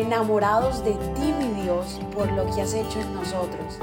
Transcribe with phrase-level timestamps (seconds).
[0.00, 3.78] enamorados de ti, mi Dios, por lo que has hecho en nosotros.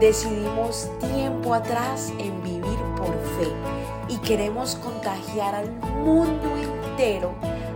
[0.00, 3.48] Decidimos tiempo atrás en vivir por fe
[4.08, 5.70] y queremos contagiar al
[6.04, 7.32] mundo entero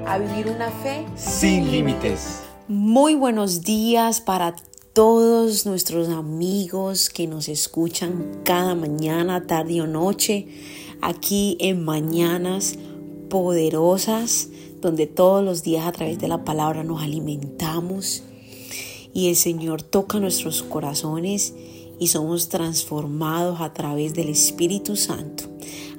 [0.07, 2.43] a vivir una fe sin límites.
[2.69, 4.57] Muy buenos días para
[4.93, 10.49] todos nuestros amigos que nos escuchan cada mañana, tarde o noche,
[11.03, 12.79] aquí en Mañanas
[13.29, 14.49] Poderosas,
[14.81, 18.23] donde todos los días a través de la palabra nos alimentamos
[19.13, 21.55] y el Señor toca nuestros corazones
[21.99, 25.45] y somos transformados a través del Espíritu Santo,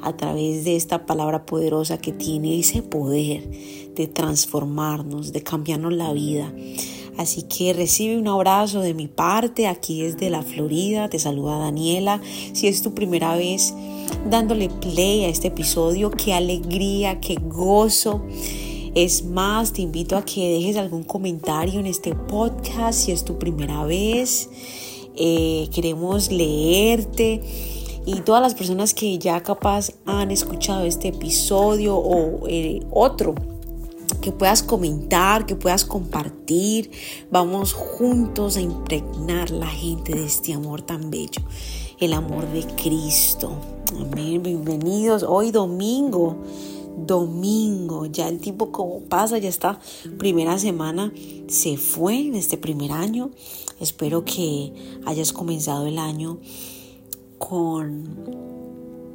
[0.02, 3.50] a través de esta palabra poderosa que tiene ese poder
[3.96, 6.54] de transformarnos, de cambiarnos la vida.
[7.18, 12.22] Así que recibe un abrazo de mi parte, aquí desde la Florida, te saluda Daniela.
[12.54, 13.74] Si es tu primera vez
[14.30, 18.22] dándole play a este episodio, qué alegría, qué gozo.
[18.98, 23.38] Es más, te invito a que dejes algún comentario en este podcast si es tu
[23.38, 24.50] primera vez.
[25.16, 27.44] Eh, queremos leerte
[28.08, 33.36] y todas las personas que ya capaz han escuchado este episodio o eh, otro
[34.20, 36.90] que puedas comentar, que puedas compartir.
[37.30, 41.44] Vamos juntos a impregnar la gente de este amor tan bello,
[42.00, 43.52] el amor de Cristo.
[43.96, 45.22] Amén, bienvenidos.
[45.22, 46.38] Hoy domingo,
[46.98, 49.80] domingo, ya el tiempo como pasa, ya está
[50.18, 51.14] primera semana
[51.48, 53.32] se fue en este primer año.
[53.80, 54.74] Espero que
[55.06, 56.40] hayas comenzado el año
[57.38, 58.08] con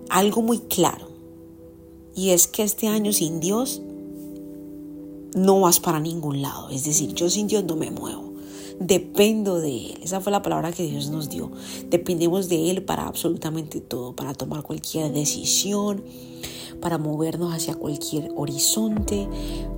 [0.08, 1.08] algo muy claro.
[2.14, 3.80] Y es que este año sin Dios
[5.34, 6.68] no vas para ningún lado.
[6.70, 8.32] Es decir, yo sin Dios no me muevo.
[8.78, 10.00] Dependo de Él.
[10.02, 11.50] Esa fue la palabra que Dios nos dio.
[11.88, 16.02] Dependemos de Él para absolutamente todo, para tomar cualquier decisión,
[16.82, 19.26] para movernos hacia cualquier horizonte,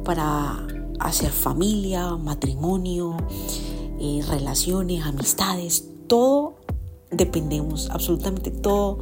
[0.04, 0.66] para
[0.98, 3.16] hacer familia, matrimonio,
[4.00, 6.54] eh, relaciones, amistades, todo
[7.10, 8.98] dependemos, absolutamente todo,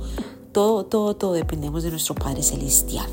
[0.53, 3.07] todo, todo, todo dependemos de nuestro Padre Celestial.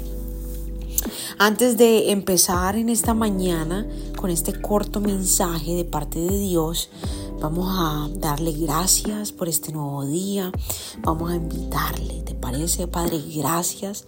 [1.38, 6.90] Antes de empezar en esta mañana con este corto mensaje de parte de Dios,
[7.40, 10.52] vamos a darle gracias por este nuevo día,
[11.02, 13.22] vamos a invitarle, ¿te parece Padre?
[13.34, 14.06] Gracias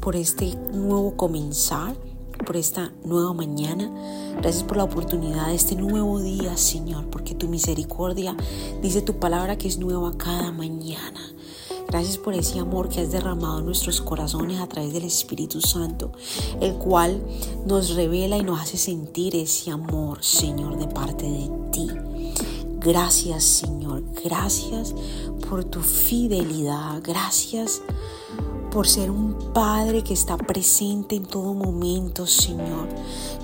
[0.00, 1.96] por este nuevo comenzar
[2.44, 3.90] por esta nueva mañana.
[4.40, 8.36] Gracias por la oportunidad de este nuevo día, Señor, porque tu misericordia
[8.82, 11.20] dice tu palabra que es nueva cada mañana.
[11.88, 16.12] Gracias por ese amor que has derramado en nuestros corazones a través del Espíritu Santo,
[16.60, 17.22] el cual
[17.66, 21.88] nos revela y nos hace sentir ese amor, Señor, de parte de ti.
[22.80, 24.02] Gracias, Señor.
[24.24, 24.94] Gracias
[25.48, 27.00] por tu fidelidad.
[27.02, 27.80] Gracias
[28.74, 32.88] por ser un Padre que está presente en todo momento, Señor.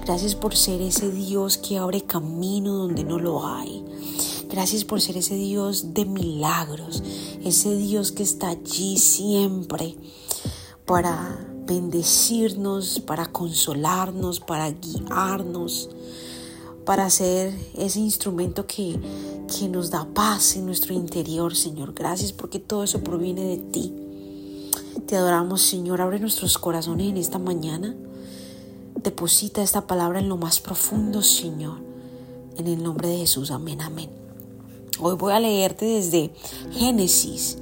[0.04, 3.84] Gracias por ser ese Dios que abre camino donde no lo hay.
[4.48, 7.04] Gracias por ser ese Dios de milagros,
[7.44, 9.94] ese Dios que está allí siempre
[10.84, 15.90] para bendecirnos, para consolarnos, para guiarnos,
[16.84, 18.98] para ser ese instrumento que,
[19.56, 21.94] que nos da paz en nuestro interior, Señor.
[21.94, 24.09] Gracias porque todo eso proviene de ti.
[25.10, 26.00] Te adoramos, Señor.
[26.00, 27.96] Abre nuestros corazones en esta mañana.
[29.02, 31.78] Deposita esta palabra en lo más profundo, Señor.
[32.56, 33.50] En el nombre de Jesús.
[33.50, 34.08] Amén, amén.
[35.00, 36.30] Hoy voy a leerte desde
[36.70, 37.58] Génesis,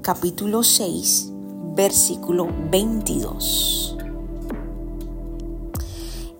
[0.00, 1.32] capítulo 6,
[1.74, 3.98] versículo 22.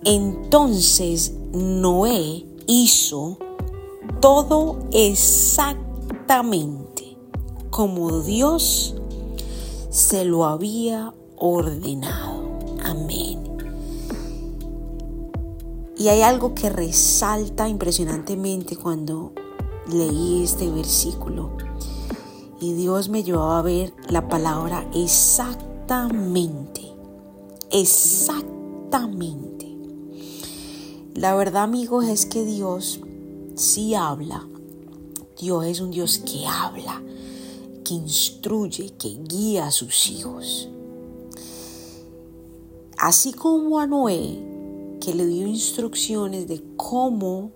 [0.04, 3.36] Entonces Noé hizo
[4.22, 7.18] todo exactamente
[7.68, 8.95] como Dios
[9.96, 12.58] se lo había ordenado.
[12.84, 13.42] Amén.
[15.96, 19.32] Y hay algo que resalta impresionantemente cuando
[19.90, 21.56] leí este versículo.
[22.60, 26.82] Y Dios me llevó a ver la palabra exactamente.
[27.70, 29.74] Exactamente.
[31.14, 33.00] La verdad, amigos, es que Dios
[33.54, 34.46] sí habla.
[35.40, 37.00] Dios es un Dios que habla
[37.86, 40.68] que instruye, que guía a sus hijos.
[42.98, 44.42] Así como a Noé,
[45.00, 47.52] que le dio instrucciones de cómo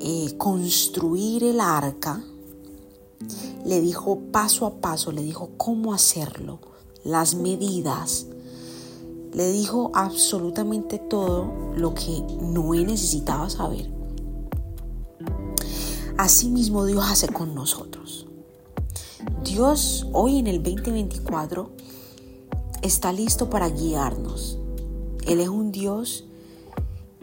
[0.00, 2.24] eh, construir el arca,
[3.66, 6.60] le dijo paso a paso, le dijo cómo hacerlo,
[7.04, 8.26] las medidas,
[9.34, 13.92] le dijo absolutamente todo lo que Noé necesitaba saber.
[16.16, 18.28] Asimismo Dios hace con nosotros.
[19.44, 21.70] Dios hoy en el 2024
[22.80, 24.58] está listo para guiarnos.
[25.26, 26.24] Él es un Dios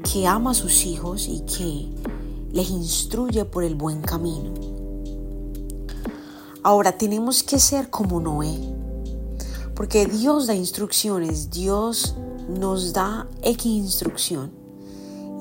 [0.04, 1.90] que ama a sus hijos y que
[2.54, 4.54] les instruye por el buen camino.
[6.62, 8.56] Ahora tenemos que ser como Noé,
[9.76, 12.16] porque Dios da instrucciones, Dios
[12.48, 14.52] nos da X instrucción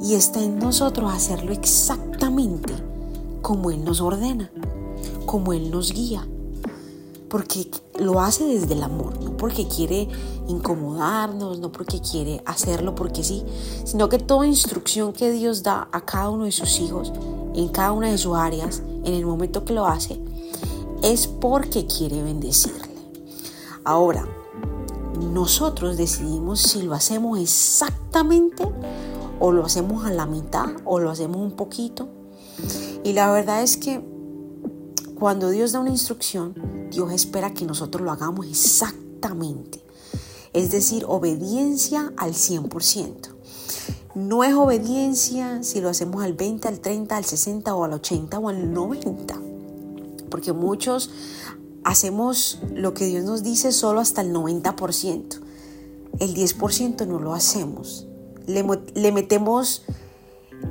[0.03, 2.73] y está en nosotros hacerlo exactamente
[3.43, 4.51] como Él nos ordena,
[5.27, 6.27] como Él nos guía,
[7.31, 10.09] porque lo hace desde el amor, no porque quiere
[10.49, 13.45] incomodarnos, no porque quiere hacerlo porque sí,
[13.85, 17.13] sino que toda instrucción que Dios da a cada uno de sus hijos,
[17.55, 20.21] en cada una de sus áreas, en el momento que lo hace,
[21.03, 22.91] es porque quiere bendecirle.
[23.85, 24.27] Ahora,
[25.33, 28.69] nosotros decidimos si lo hacemos exactamente
[29.39, 32.09] o lo hacemos a la mitad o lo hacemos un poquito.
[33.05, 34.05] Y la verdad es que
[35.19, 39.83] cuando Dios da una instrucción, Dios espera que nosotros lo hagamos exactamente.
[40.53, 43.31] Es decir, obediencia al 100%.
[44.15, 48.39] No es obediencia si lo hacemos al 20, al 30, al 60 o al 80
[48.39, 49.41] o al 90.
[50.29, 51.11] Porque muchos
[51.85, 55.41] hacemos lo que Dios nos dice solo hasta el 90%.
[56.19, 58.09] El 10% no lo hacemos.
[58.47, 59.85] Le, metemos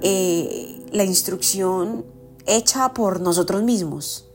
[0.02, 2.06] eh, la instrucción
[2.46, 4.29] hecha por nosotros mismos.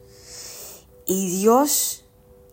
[1.07, 2.05] Y Dios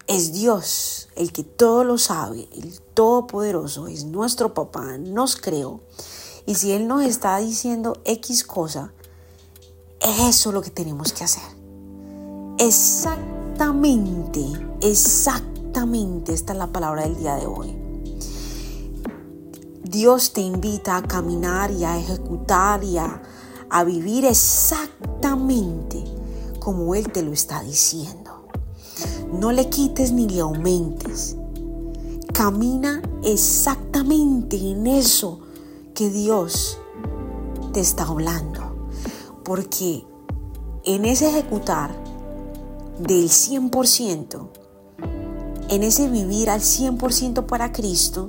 [0.08, 5.80] es Dios, el que todo lo sabe, el todopoderoso, es nuestro papá, nos creó.
[6.46, 8.94] Y si Él nos está diciendo X cosa,
[10.02, 11.44] eso es lo que tenemos que hacer.
[12.58, 14.44] Exactamente,
[14.82, 17.74] exactamente, esta es la palabra del día de hoy.
[19.84, 23.22] Dios te invita a caminar y a ejecutar y a,
[23.70, 26.04] a vivir exactamente
[26.60, 28.21] como Él te lo está diciendo.
[29.32, 31.38] No le quites ni le aumentes.
[32.34, 35.40] Camina exactamente en eso
[35.94, 36.78] que Dios
[37.74, 38.90] te está hablando.
[39.44, 40.06] Porque
[40.86, 41.92] en ese ejecutar
[43.00, 44.50] del 100%,
[45.70, 48.28] en ese vivir al 100% para Cristo,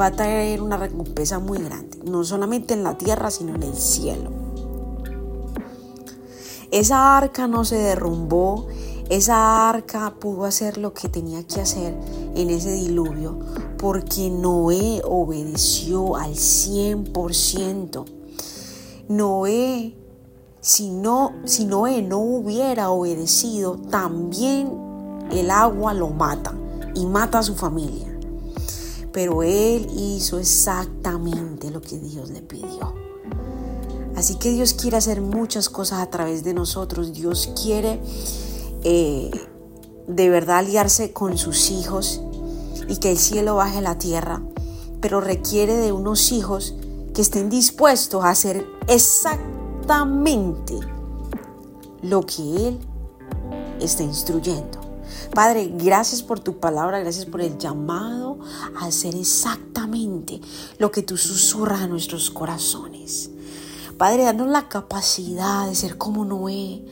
[0.00, 3.74] va a traer una recompensa muy grande, no solamente en la tierra, sino en el
[3.74, 4.30] cielo.
[6.70, 8.66] Esa arca no se derrumbó,
[9.16, 11.94] esa arca pudo hacer lo que tenía que hacer
[12.34, 13.38] en ese diluvio
[13.76, 18.04] porque Noé obedeció al 100%.
[19.08, 19.94] Noé
[20.62, 26.54] si, no, si Noé no hubiera obedecido, también el agua lo mata
[26.94, 28.18] y mata a su familia.
[29.12, 32.94] Pero él hizo exactamente lo que Dios le pidió.
[34.16, 37.12] Así que Dios quiere hacer muchas cosas a través de nosotros.
[37.12, 38.00] Dios quiere
[38.84, 39.30] eh,
[40.06, 42.20] de verdad aliarse con sus hijos
[42.88, 44.42] y que el cielo baje la tierra.
[45.00, 46.74] Pero requiere de unos hijos
[47.14, 50.78] que estén dispuestos a hacer exactamente
[52.02, 52.78] lo que Él
[53.80, 54.80] está instruyendo.
[55.34, 58.38] Padre, gracias por tu palabra, gracias por el llamado
[58.76, 60.40] a hacer exactamente
[60.78, 63.30] lo que tú susurras a nuestros corazones.
[63.96, 66.84] Padre, danos la capacidad de ser como Noé,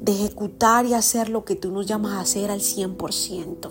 [0.00, 3.70] de ejecutar y hacer lo que tú nos llamas a hacer al 100%,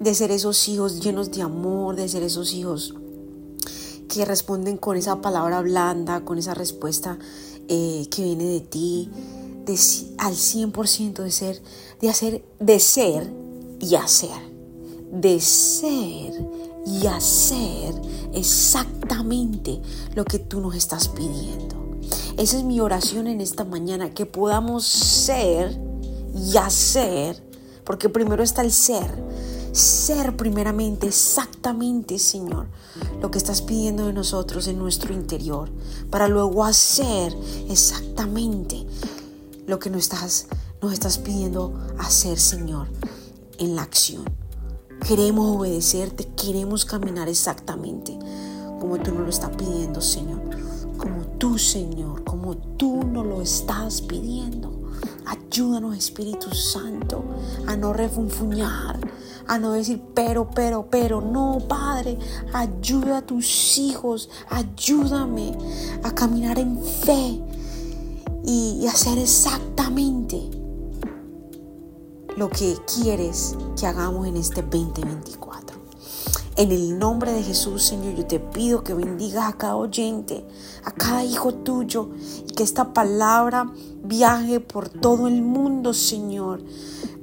[0.00, 2.94] de ser esos hijos llenos de amor, de ser esos hijos
[4.08, 7.18] que responden con esa palabra blanda, con esa respuesta
[7.68, 9.10] eh, que viene de ti,
[9.64, 9.72] de,
[10.18, 11.62] al 100% de ser,
[12.00, 13.32] de hacer, de ser
[13.80, 14.52] y hacer.
[15.10, 16.32] De ser
[16.86, 17.94] y hacer
[18.32, 19.80] exactamente
[20.14, 21.81] lo que tú nos estás pidiendo.
[22.42, 25.78] Esa es mi oración en esta mañana, que podamos ser
[26.34, 27.40] y hacer,
[27.84, 29.08] porque primero está el ser
[29.70, 32.66] ser primeramente exactamente, Señor,
[33.20, 35.70] lo que estás pidiendo de nosotros en nuestro interior,
[36.10, 37.32] para luego hacer
[37.70, 38.84] exactamente
[39.68, 40.48] lo que nos estás,
[40.82, 42.88] nos estás pidiendo hacer, Señor,
[43.58, 44.24] en la acción.
[45.06, 48.18] Queremos obedecerte, queremos caminar exactamente
[48.80, 50.41] como tú nos lo estás pidiendo, Señor.
[51.42, 54.92] Tú, Señor, como tú nos lo estás pidiendo.
[55.26, 57.24] Ayúdanos, Espíritu Santo,
[57.66, 59.00] a no refunfuñar,
[59.48, 61.20] a no decir pero, pero, pero.
[61.20, 62.16] No, Padre,
[62.52, 65.58] ayuda a tus hijos, ayúdame
[66.04, 67.40] a caminar en fe
[68.44, 70.48] y, hacer exactamente
[72.36, 75.71] lo que quieres que hagamos en este 2024.
[76.56, 80.44] En el nombre de Jesús, Señor, yo te pido que bendigas a cada oyente,
[80.84, 82.10] a cada hijo tuyo,
[82.46, 83.72] y que esta palabra
[84.04, 86.62] viaje por todo el mundo, Señor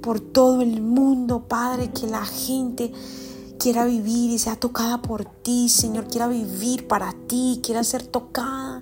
[0.01, 2.91] por todo el mundo, Padre, que la gente
[3.59, 8.81] quiera vivir y sea tocada por ti, Señor, quiera vivir para ti, quiera ser tocada.